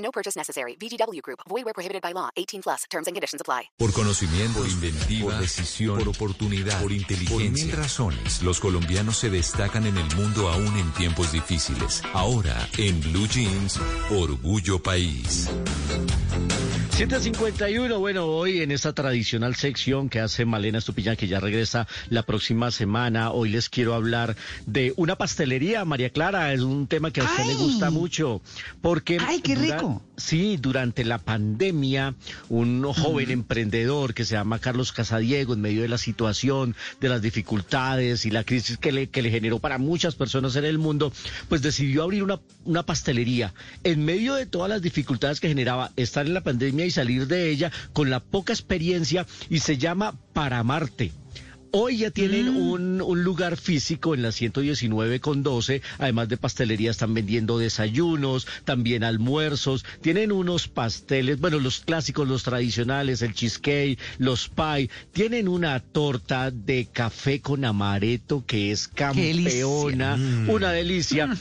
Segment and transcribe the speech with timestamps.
[0.00, 0.76] No purchase necessary.
[0.76, 1.40] VGW Group.
[1.48, 2.30] Void where prohibited by law.
[2.36, 2.84] 18 plus.
[2.90, 3.70] Terms and conditions apply.
[3.78, 7.36] Por conocimiento, por inventiva, por decisión, por oportunidad, por inteligencia.
[7.36, 12.02] Por mil razones, los colombianos se destacan en el mundo aún en tiempos difíciles.
[12.12, 13.78] Ahora, en Blue Jeans,
[14.10, 15.48] Orgullo País.
[17.00, 22.24] 751, bueno, hoy en esta tradicional sección que hace Malena Estupiñán, que ya regresa la
[22.24, 24.36] próxima semana, hoy les quiero hablar
[24.66, 28.42] de una pastelería, María Clara, es un tema que a usted le gusta mucho,
[28.82, 29.16] porque...
[29.26, 30.02] ¡Ay, qué rico!
[30.20, 32.14] sí, durante la pandemia,
[32.48, 37.22] un joven emprendedor que se llama Carlos Casadiego, en medio de la situación, de las
[37.22, 41.12] dificultades y la crisis que le, que le generó para muchas personas en el mundo,
[41.48, 46.26] pues decidió abrir una, una pastelería, en medio de todas las dificultades que generaba estar
[46.26, 50.62] en la pandemia y salir de ella con la poca experiencia y se llama Para
[50.62, 51.12] Marte.
[51.72, 56.90] Hoy ya tienen un, un, lugar físico en la 119 con 12, además de pastelería
[56.90, 64.00] están vendiendo desayunos, también almuerzos, tienen unos pasteles, bueno, los clásicos, los tradicionales, el cheesecake,
[64.18, 70.18] los pie, tienen una torta de café con amaretto que es campeona,
[70.48, 71.36] una delicia.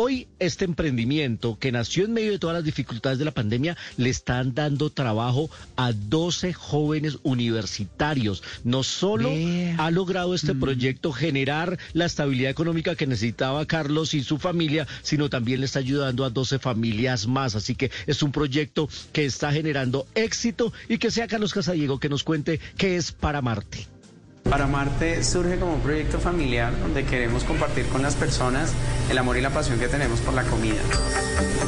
[0.00, 4.10] Hoy este emprendimiento que nació en medio de todas las dificultades de la pandemia le
[4.10, 8.44] están dando trabajo a 12 jóvenes universitarios.
[8.62, 9.28] No solo
[9.76, 15.30] ha logrado este proyecto generar la estabilidad económica que necesitaba Carlos y su familia, sino
[15.30, 17.56] también le está ayudando a 12 familias más.
[17.56, 22.08] Así que es un proyecto que está generando éxito y que sea Carlos Casadiego que
[22.08, 23.97] nos cuente qué es para Marte.
[24.50, 28.72] Para Marte surge como un proyecto familiar donde queremos compartir con las personas
[29.10, 30.80] el amor y la pasión que tenemos por la comida.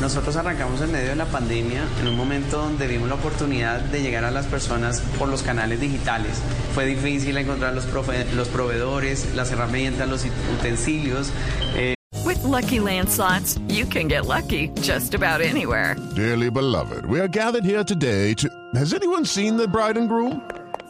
[0.00, 4.00] Nosotros arrancamos en medio de la pandemia, en un momento donde vimos la oportunidad de
[4.00, 6.40] llegar a las personas por los canales digitales.
[6.74, 7.86] Fue difícil encontrar los,
[8.34, 10.24] los proveedores, las herramientas, los
[10.58, 11.30] utensilios.
[11.76, 11.94] Eh.
[12.24, 15.96] With lucky landslots, you can get lucky just about anywhere.
[16.16, 18.48] Dearly beloved, we are gathered here today to.
[18.74, 20.49] Has anyone seen the bride and groom?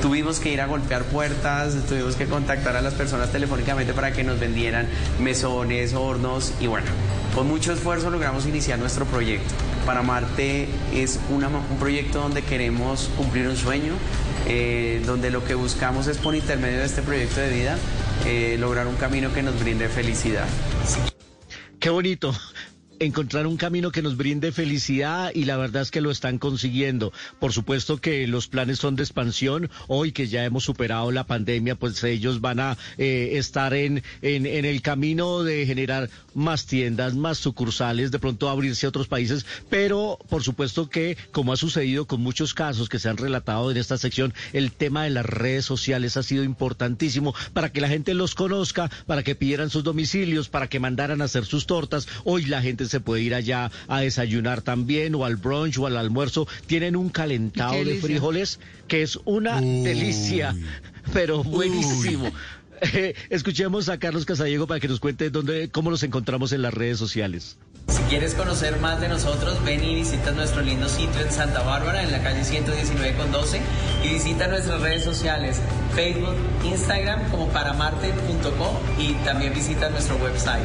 [0.00, 4.24] tuvimos que ir a golpear puertas, tuvimos que contactar a las personas telefónicamente para que
[4.24, 4.86] nos vendieran
[5.20, 6.86] mesones, hornos y bueno,
[7.34, 9.54] con mucho esfuerzo logramos iniciar nuestro proyecto.
[9.86, 11.44] Para Marte es un
[11.78, 13.92] proyecto donde queremos cumplir un sueño,
[14.46, 17.78] eh, donde lo que buscamos es por intermedio de este proyecto de vida
[18.26, 20.46] eh, lograr un camino que nos brinde felicidad.
[21.78, 22.34] Qué bonito
[23.00, 27.12] encontrar un camino que nos brinde felicidad y la verdad es que lo están consiguiendo.
[27.38, 29.70] Por supuesto que los planes son de expansión.
[29.88, 34.44] Hoy que ya hemos superado la pandemia, pues ellos van a eh, estar en, en,
[34.44, 39.46] en, el camino de generar más tiendas, más sucursales, de pronto abrirse a otros países,
[39.70, 43.78] pero por supuesto que, como ha sucedido con muchos casos que se han relatado en
[43.78, 48.12] esta sección, el tema de las redes sociales ha sido importantísimo para que la gente
[48.12, 52.06] los conozca, para que pidieran sus domicilios, para que mandaran a hacer sus tortas.
[52.24, 55.96] Hoy la gente se puede ir allá a desayunar también o al brunch o al
[55.96, 56.46] almuerzo.
[56.66, 59.82] Tienen un calentado de frijoles que es una Uy.
[59.82, 60.54] delicia,
[61.12, 62.30] pero buenísimo.
[62.80, 66.74] Eh, escuchemos a Carlos Casadiego para que nos cuente dónde, cómo nos encontramos en las
[66.74, 67.56] redes sociales.
[67.88, 72.02] Si quieres conocer más de nosotros, ven y visita nuestro lindo sitio en Santa Bárbara,
[72.02, 73.60] en la calle 119 con 12,
[74.04, 75.60] y visita nuestras redes sociales,
[75.94, 80.62] Facebook, Instagram como paramarte.co y también visita nuestro website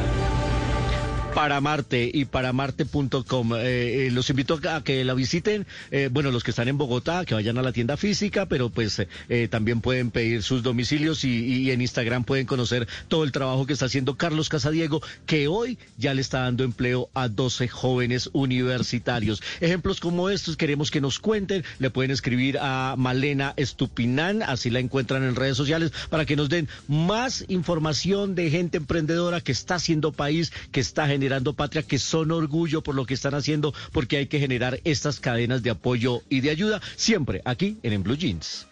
[1.36, 3.56] para Marte y para marte.com.
[3.56, 5.66] Eh, eh, los invito a que la visiten.
[5.90, 9.06] Eh, bueno, los que están en Bogotá, que vayan a la tienda física, pero pues
[9.50, 13.74] también pueden pedir sus domicilios y, y, en Instagram pueden conocer todo el trabajo que
[13.74, 19.42] está haciendo Carlos Casadiego, que hoy ya le está dando empleo a 12 jóvenes universitarios.
[19.60, 21.64] Ejemplos como estos queremos que nos cuenten.
[21.78, 26.48] Le pueden escribir a Malena Estupinán, así la encuentran en redes sociales, para que nos
[26.48, 31.82] den más información de gente emprendedora que está haciendo país, que está generando generando patria,
[31.82, 35.70] que son orgullo por lo que están haciendo, porque hay que generar estas cadenas de
[35.70, 38.68] apoyo y de ayuda siempre aquí en, en Blue Jeans.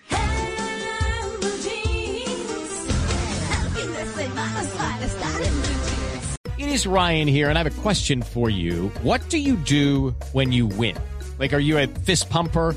[6.57, 8.93] It is Ryan here, and I have a question for you.
[9.03, 10.97] What do you do when you win?
[11.41, 12.77] Like, are you a fist pumper?